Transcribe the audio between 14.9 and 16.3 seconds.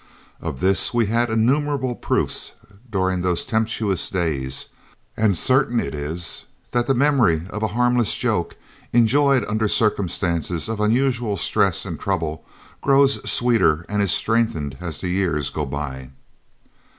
the years go by.